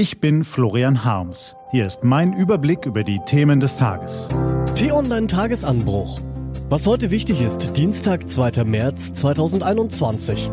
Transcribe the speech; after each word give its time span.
Ich 0.00 0.18
bin 0.18 0.44
Florian 0.44 1.04
Harms. 1.04 1.54
Hier 1.72 1.86
ist 1.86 2.04
mein 2.04 2.32
Überblick 2.32 2.86
über 2.86 3.04
die 3.04 3.20
Themen 3.26 3.60
des 3.60 3.76
Tages. 3.76 4.28
T-Online 4.74 5.26
Tagesanbruch. 5.26 6.18
Was 6.70 6.86
heute 6.86 7.10
wichtig 7.10 7.42
ist, 7.42 7.76
Dienstag, 7.76 8.26
2. 8.26 8.64
März 8.64 9.12
2021. 9.12 10.50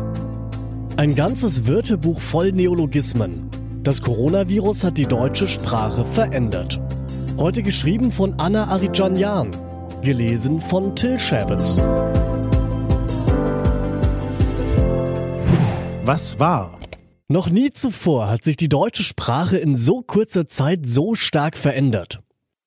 Ein 0.98 1.14
ganzes 1.14 1.66
Wörterbuch 1.66 2.20
voll 2.20 2.52
Neologismen. 2.52 3.48
Das 3.82 4.02
Coronavirus 4.02 4.84
hat 4.84 4.98
die 4.98 5.06
deutsche 5.06 5.48
Sprache 5.48 6.04
verändert. 6.04 6.78
Heute 7.38 7.62
geschrieben 7.62 8.12
von 8.12 8.34
Anna 8.38 8.66
Arijanyan. 8.66 9.48
Gelesen 10.02 10.60
von 10.60 10.94
Till 10.94 11.18
Schäbitz. 11.18 11.78
Was 16.04 16.38
war? 16.38 16.78
Noch 17.30 17.50
nie 17.50 17.72
zuvor 17.72 18.30
hat 18.30 18.42
sich 18.42 18.56
die 18.56 18.70
deutsche 18.70 19.02
Sprache 19.02 19.58
in 19.58 19.76
so 19.76 20.00
kurzer 20.00 20.46
Zeit 20.46 20.86
so 20.86 21.14
stark 21.14 21.58
verändert. 21.58 22.20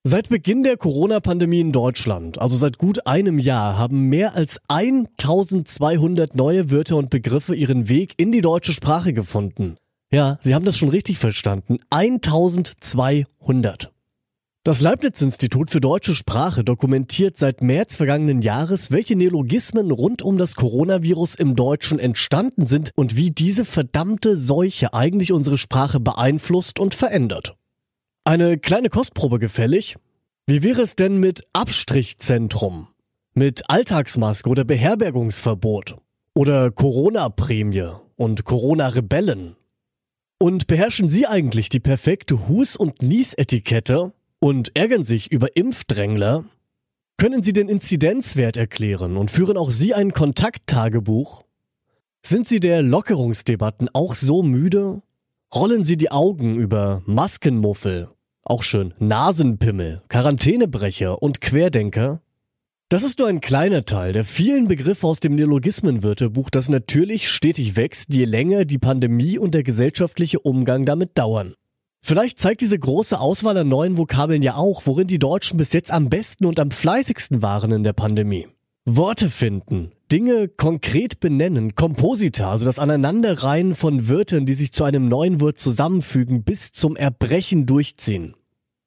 Seit 0.04 0.28
Beginn 0.28 0.62
der 0.62 0.76
Corona-Pandemie 0.76 1.58
in 1.58 1.72
Deutschland, 1.72 2.40
also 2.40 2.56
seit 2.56 2.78
gut 2.78 3.04
einem 3.04 3.40
Jahr, 3.40 3.76
haben 3.76 4.08
mehr 4.08 4.36
als 4.36 4.60
1200 4.68 6.36
neue 6.36 6.70
Wörter 6.70 6.96
und 6.96 7.10
Begriffe 7.10 7.56
ihren 7.56 7.88
Weg 7.88 8.14
in 8.18 8.30
die 8.30 8.40
deutsche 8.40 8.72
Sprache 8.72 9.12
gefunden. 9.12 9.78
Ja, 10.12 10.38
Sie 10.40 10.54
haben 10.54 10.64
das 10.64 10.78
schon 10.78 10.90
richtig 10.90 11.18
verstanden. 11.18 11.80
1200. 11.90 13.90
Das 14.64 14.80
Leibniz-Institut 14.80 15.72
für 15.72 15.80
deutsche 15.80 16.14
Sprache 16.14 16.62
dokumentiert 16.62 17.36
seit 17.36 17.62
März 17.62 17.96
vergangenen 17.96 18.42
Jahres, 18.42 18.92
welche 18.92 19.16
Neologismen 19.16 19.90
rund 19.90 20.22
um 20.22 20.38
das 20.38 20.54
Coronavirus 20.54 21.34
im 21.34 21.56
Deutschen 21.56 21.98
entstanden 21.98 22.66
sind 22.66 22.92
und 22.94 23.16
wie 23.16 23.32
diese 23.32 23.64
verdammte 23.64 24.36
Seuche 24.36 24.94
eigentlich 24.94 25.32
unsere 25.32 25.58
Sprache 25.58 25.98
beeinflusst 25.98 26.78
und 26.78 26.94
verändert. 26.94 27.56
Eine 28.22 28.56
kleine 28.56 28.88
Kostprobe 28.88 29.40
gefällig? 29.40 29.96
Wie 30.46 30.62
wäre 30.62 30.82
es 30.82 30.94
denn 30.94 31.16
mit 31.18 31.42
Abstrichzentrum? 31.52 32.86
Mit 33.34 33.68
Alltagsmaske 33.68 34.48
oder 34.48 34.62
Beherbergungsverbot? 34.62 35.96
Oder 36.34 36.70
Corona-Prämie 36.70 37.96
und 38.14 38.44
Corona-Rebellen? 38.44 39.56
Und 40.38 40.68
beherrschen 40.68 41.08
Sie 41.08 41.26
eigentlich 41.26 41.68
die 41.68 41.80
perfekte 41.80 42.46
Hus- 42.46 42.76
und 42.76 43.02
Nies-Etikette? 43.02 44.12
Und 44.42 44.76
ärgern 44.76 45.04
sich 45.04 45.30
über 45.30 45.54
Impfdrängler? 45.56 46.44
Können 47.16 47.44
Sie 47.44 47.52
den 47.52 47.68
Inzidenzwert 47.68 48.56
erklären 48.56 49.16
und 49.16 49.30
führen 49.30 49.56
auch 49.56 49.70
Sie 49.70 49.94
ein 49.94 50.12
Kontakttagebuch? 50.12 51.44
Sind 52.22 52.48
Sie 52.48 52.58
der 52.58 52.82
Lockerungsdebatten 52.82 53.88
auch 53.92 54.16
so 54.16 54.42
müde? 54.42 55.00
Rollen 55.54 55.84
Sie 55.84 55.96
die 55.96 56.10
Augen 56.10 56.56
über 56.56 57.02
Maskenmuffel, 57.06 58.08
auch 58.42 58.64
schön 58.64 58.94
Nasenpimmel, 58.98 60.02
Quarantänebrecher 60.08 61.22
und 61.22 61.40
Querdenker? 61.40 62.20
Das 62.88 63.04
ist 63.04 63.20
nur 63.20 63.28
ein 63.28 63.40
kleiner 63.40 63.84
Teil 63.84 64.12
der 64.12 64.24
vielen 64.24 64.66
Begriffe 64.66 65.06
aus 65.06 65.20
dem 65.20 65.36
Neologismenwörterbuch, 65.36 66.50
das 66.50 66.68
natürlich 66.68 67.28
stetig 67.28 67.76
wächst, 67.76 68.12
je 68.12 68.24
länger 68.24 68.64
die 68.64 68.78
Pandemie 68.78 69.38
und 69.38 69.54
der 69.54 69.62
gesellschaftliche 69.62 70.40
Umgang 70.40 70.84
damit 70.84 71.16
dauern. 71.16 71.54
Vielleicht 72.04 72.38
zeigt 72.40 72.60
diese 72.60 72.78
große 72.78 73.20
Auswahl 73.20 73.56
an 73.56 73.68
neuen 73.68 73.96
Vokabeln 73.96 74.42
ja 74.42 74.56
auch, 74.56 74.82
worin 74.86 75.06
die 75.06 75.20
Deutschen 75.20 75.56
bis 75.56 75.72
jetzt 75.72 75.92
am 75.92 76.10
besten 76.10 76.46
und 76.46 76.58
am 76.58 76.72
fleißigsten 76.72 77.42
waren 77.42 77.70
in 77.70 77.84
der 77.84 77.92
Pandemie. 77.92 78.48
Worte 78.84 79.30
finden, 79.30 79.92
Dinge 80.10 80.48
konkret 80.48 81.20
benennen, 81.20 81.76
Komposita, 81.76 82.50
also 82.50 82.64
das 82.64 82.80
Aneinanderreihen 82.80 83.76
von 83.76 84.08
Wörtern, 84.08 84.46
die 84.46 84.54
sich 84.54 84.72
zu 84.72 84.82
einem 84.82 85.08
neuen 85.08 85.40
Wort 85.40 85.60
zusammenfügen, 85.60 86.42
bis 86.42 86.72
zum 86.72 86.96
Erbrechen 86.96 87.66
durchziehen. 87.66 88.34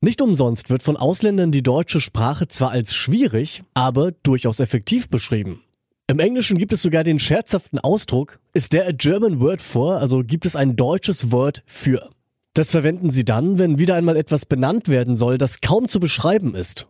Nicht 0.02 0.22
umsonst 0.22 0.70
wird 0.70 0.84
von 0.84 0.98
Ausländern 0.98 1.54
die 1.54 1.64
deutsche 1.64 2.02
Sprache 2.02 2.50
zwar 2.50 2.72
als 2.72 2.94
schwierig, 2.94 3.64
aber 3.74 4.12
durchaus 4.12 4.60
effektiv 4.60 5.10
beschrieben. 5.10 5.62
Im 6.08 6.20
Englischen 6.20 6.58
gibt 6.58 6.74
es 6.74 6.82
sogar 6.82 7.06
den 7.06 7.18
scherzhaften 7.18 7.80
Ausdruck, 7.80 8.40
ist 8.54 8.72
there 8.72 8.86
a 8.86 8.92
German 8.92 9.40
word 9.40 9.62
for, 9.62 9.96
also 9.96 10.24
gibt 10.24 10.46
es 10.46 10.58
ein 10.58 10.76
deutsches 10.76 11.32
Wort 11.32 11.64
für. 11.66 12.10
Das 12.56 12.70
verwenden 12.70 13.10
sie 13.10 13.26
dann, 13.26 13.60
wenn 13.60 13.80
wieder 13.80 13.96
einmal 13.96 14.16
etwas 14.16 14.46
benannt 14.46 14.88
werden 14.88 15.14
soll, 15.14 15.38
das 15.38 15.60
kaum 15.60 15.90
zu 15.90 16.00
beschreiben 16.00 16.56
ist. 16.56 16.88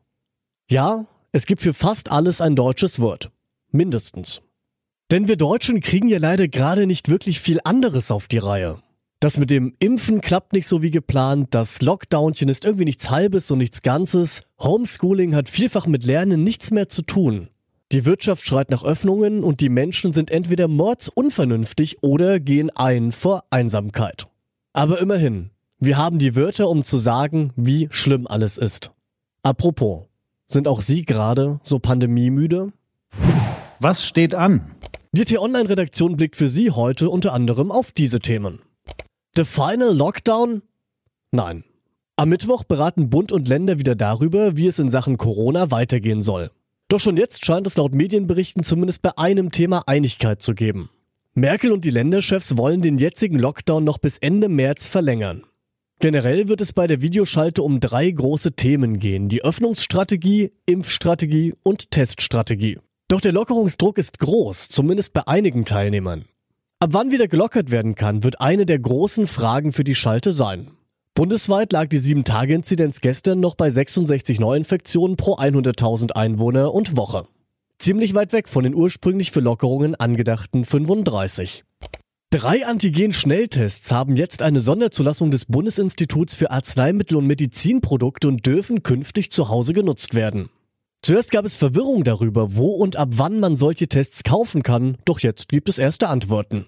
Ja, 0.69 1.07
es 1.31 1.47
gibt 1.47 1.61
für 1.61 1.73
fast 1.73 2.11
alles 2.11 2.39
ein 2.39 2.55
deutsches 2.55 2.99
Wort. 2.99 3.31
Mindestens. 3.71 4.41
Denn 5.09 5.27
wir 5.27 5.37
Deutschen 5.37 5.79
kriegen 5.81 6.07
ja 6.07 6.19
leider 6.19 6.47
gerade 6.47 6.85
nicht 6.85 7.09
wirklich 7.09 7.39
viel 7.39 7.59
anderes 7.63 8.11
auf 8.11 8.27
die 8.27 8.37
Reihe. 8.37 8.77
Das 9.19 9.37
mit 9.37 9.49
dem 9.49 9.73
Impfen 9.79 10.21
klappt 10.21 10.53
nicht 10.53 10.67
so 10.67 10.83
wie 10.83 10.91
geplant, 10.91 11.47
das 11.49 11.81
Lockdownchen 11.81 12.47
ist 12.47 12.63
irgendwie 12.63 12.85
nichts 12.85 13.09
Halbes 13.09 13.49
und 13.49 13.57
nichts 13.57 13.81
Ganzes, 13.81 14.43
Homeschooling 14.61 15.33
hat 15.33 15.49
vielfach 15.49 15.87
mit 15.87 16.05
Lernen 16.05 16.43
nichts 16.43 16.69
mehr 16.69 16.89
zu 16.89 17.01
tun. 17.01 17.49
Die 17.91 18.05
Wirtschaft 18.05 18.45
schreit 18.45 18.69
nach 18.69 18.83
Öffnungen 18.83 19.43
und 19.43 19.61
die 19.61 19.69
Menschen 19.69 20.13
sind 20.13 20.29
entweder 20.29 20.67
mordsunvernünftig 20.67 22.03
oder 22.03 22.39
gehen 22.39 22.69
ein 22.69 23.11
vor 23.11 23.45
Einsamkeit. 23.49 24.27
Aber 24.73 24.99
immerhin, 24.99 25.49
wir 25.79 25.97
haben 25.97 26.19
die 26.19 26.35
Wörter, 26.35 26.69
um 26.69 26.83
zu 26.83 26.97
sagen, 26.97 27.51
wie 27.55 27.87
schlimm 27.91 28.27
alles 28.27 28.57
ist. 28.57 28.91
Apropos, 29.43 30.05
sind 30.47 30.67
auch 30.67 30.81
Sie 30.81 31.03
gerade 31.03 31.59
so 31.63 31.79
pandemiemüde? 31.79 32.71
Was 33.79 34.05
steht 34.05 34.33
an? 34.33 34.75
Die 35.11 35.25
T-Online-Redaktion 35.25 36.17
blickt 36.17 36.35
für 36.35 36.49
Sie 36.49 36.71
heute 36.71 37.09
unter 37.09 37.33
anderem 37.33 37.71
auf 37.71 37.91
diese 37.91 38.19
Themen. 38.19 38.59
The 39.35 39.43
Final 39.43 39.95
Lockdown? 39.95 40.61
Nein. 41.31 41.63
Am 42.15 42.29
Mittwoch 42.29 42.63
beraten 42.63 43.09
Bund 43.09 43.31
und 43.31 43.47
Länder 43.47 43.77
wieder 43.77 43.95
darüber, 43.95 44.55
wie 44.55 44.67
es 44.67 44.79
in 44.79 44.89
Sachen 44.89 45.17
Corona 45.17 45.71
weitergehen 45.71 46.21
soll. 46.21 46.51
Doch 46.87 46.99
schon 46.99 47.17
jetzt 47.17 47.45
scheint 47.45 47.67
es 47.67 47.75
laut 47.75 47.93
Medienberichten 47.93 48.63
zumindest 48.63 49.01
bei 49.01 49.17
einem 49.17 49.51
Thema 49.51 49.83
Einigkeit 49.87 50.41
zu 50.41 50.53
geben. 50.53 50.89
Merkel 51.33 51.71
und 51.73 51.83
die 51.83 51.89
Länderchefs 51.89 52.55
wollen 52.55 52.81
den 52.81 52.97
jetzigen 52.97 53.37
Lockdown 53.37 53.83
noch 53.83 53.97
bis 53.97 54.17
Ende 54.17 54.47
März 54.47 54.87
verlängern. 54.87 55.43
Generell 55.99 56.47
wird 56.47 56.61
es 56.61 56.73
bei 56.73 56.87
der 56.87 57.01
Videoschalte 57.01 57.63
um 57.63 57.79
drei 57.79 58.11
große 58.11 58.53
Themen 58.53 58.99
gehen. 58.99 59.29
Die 59.29 59.43
Öffnungsstrategie, 59.43 60.51
Impfstrategie 60.65 61.53
und 61.63 61.89
Teststrategie. 61.91 62.79
Doch 63.07 63.21
der 63.21 63.31
Lockerungsdruck 63.31 63.97
ist 63.97 64.19
groß, 64.19 64.69
zumindest 64.69 65.13
bei 65.13 65.25
einigen 65.27 65.65
Teilnehmern. 65.65 66.25
Ab 66.79 66.89
wann 66.91 67.11
wieder 67.11 67.27
gelockert 67.27 67.71
werden 67.71 67.95
kann, 67.95 68.23
wird 68.23 68.41
eine 68.41 68.65
der 68.65 68.79
großen 68.79 69.27
Fragen 69.27 69.71
für 69.71 69.83
die 69.83 69.95
Schalte 69.95 70.31
sein. 70.31 70.71
Bundesweit 71.13 71.71
lag 71.71 71.87
die 71.87 71.99
7-Tage-Inzidenz 71.99 72.99
gestern 72.99 73.39
noch 73.39 73.55
bei 73.55 73.69
66 73.69 74.39
Neuinfektionen 74.41 75.15
pro 75.15 75.35
100.000 75.37 76.11
Einwohner 76.11 76.73
und 76.73 76.97
Woche. 76.97 77.25
Ziemlich 77.79 78.13
weit 78.13 78.33
weg 78.33 78.49
von 78.49 78.63
den 78.63 78.75
ursprünglich 78.75 79.31
für 79.31 79.39
Lockerungen 79.39 79.95
angedachten 79.95 80.65
35. 80.65 81.63
Drei 82.35 82.65
Antigen-Schnelltests 82.65 83.93
haben 83.93 84.17
jetzt 84.17 84.41
eine 84.41 84.59
Sonderzulassung 84.59 85.31
des 85.31 85.45
Bundesinstituts 85.45 86.35
für 86.35 86.51
Arzneimittel 86.51 87.15
und 87.15 87.27
Medizinprodukte 87.27 88.27
und 88.27 88.45
dürfen 88.45 88.83
künftig 88.83 89.31
zu 89.31 89.47
Hause 89.47 89.71
genutzt 89.71 90.15
werden. 90.15 90.49
Zuerst 91.01 91.31
gab 91.31 91.45
es 91.45 91.55
Verwirrung 91.55 92.03
darüber, 92.03 92.55
wo 92.55 92.71
und 92.71 92.97
ab 92.97 93.09
wann 93.11 93.39
man 93.39 93.55
solche 93.55 93.87
Tests 93.87 94.23
kaufen 94.23 94.63
kann, 94.63 94.97
doch 95.05 95.21
jetzt 95.21 95.47
gibt 95.47 95.69
es 95.69 95.77
erste 95.77 96.09
Antworten. 96.09 96.65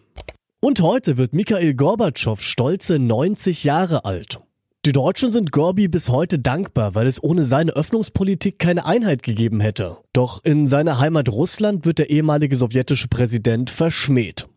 Und 0.61 0.79
heute 0.79 1.17
wird 1.17 1.33
Mikhail 1.33 1.73
Gorbatschow 1.73 2.41
stolze 2.41 2.97
90 2.97 3.65
Jahre 3.65 4.05
alt. 4.05 4.39
Die 4.85 4.93
Deutschen 4.93 5.31
sind 5.31 5.51
Gorbi 5.51 5.89
bis 5.89 6.07
heute 6.07 6.39
dankbar, 6.39 6.95
weil 6.95 7.07
es 7.07 7.21
ohne 7.21 7.43
seine 7.43 7.73
Öffnungspolitik 7.73 8.57
keine 8.57 8.85
Einheit 8.85 9.21
gegeben 9.21 9.59
hätte. 9.59 9.97
Doch 10.13 10.45
in 10.45 10.65
seiner 10.65 10.97
Heimat 10.97 11.27
Russland 11.27 11.85
wird 11.85 11.99
der 11.99 12.09
ehemalige 12.09 12.55
sowjetische 12.55 13.09
Präsident 13.09 13.69
verschmäht. 13.69 14.47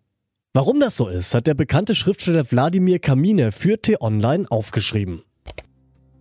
Warum 0.53 0.81
das 0.81 0.97
so 0.97 1.07
ist, 1.07 1.33
hat 1.33 1.47
der 1.47 1.55
bekannte 1.55 1.95
Schriftsteller 1.95 2.51
Wladimir 2.51 2.99
Kamine 2.99 3.53
für 3.53 3.81
T-Online 3.81 4.47
aufgeschrieben. 4.51 5.23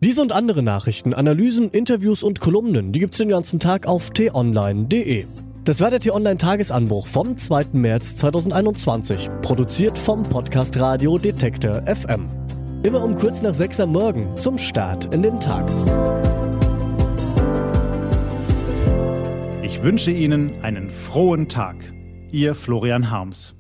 Diese 0.02 0.22
und 0.22 0.32
andere 0.32 0.62
Nachrichten, 0.62 1.16
Analysen, 1.16 1.72
Interviews 1.72 2.22
und 2.22 2.40
Kolumnen, 2.40 2.92
die 2.92 3.00
gibt's 3.00 3.18
den 3.18 3.30
ganzen 3.30 3.60
Tag 3.60 3.88
auf 3.88 4.12
t-online.de. 4.12 5.26
Das 5.64 5.82
war 5.82 5.90
der 5.90 6.00
T-Online 6.00 6.38
Tagesanbruch 6.38 7.08
vom 7.08 7.38
2. 7.38 7.70
März 7.74 8.18
2021, 8.18 9.30
produziert 9.42 9.98
vom 9.98 10.22
Podcast 10.22 10.80
Radio 10.80 11.18
Detektor 11.18 11.82
FM. 11.88 12.30
Immer 12.84 13.04
um 13.04 13.16
kurz 13.16 13.42
nach 13.42 13.56
6 13.56 13.80
am 13.80 13.94
Morgen 13.94 14.36
zum 14.36 14.60
Start 14.60 15.12
in 15.12 15.24
den 15.24 15.40
Tag. 15.40 15.68
Ich 19.64 19.82
wünsche 19.82 20.12
Ihnen 20.12 20.62
einen 20.62 20.92
frohen 20.92 21.50
Tag. 21.50 21.78
Ihr 22.32 22.54
Florian 22.54 23.10
Harms. 23.10 23.56